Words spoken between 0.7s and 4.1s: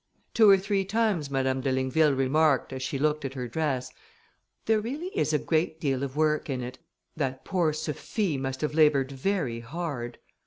times Madame de Ligneville remarked, as she looked at her dress,